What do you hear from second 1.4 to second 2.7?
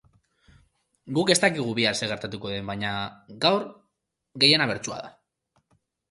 dakigu bihar zer gertatuko den,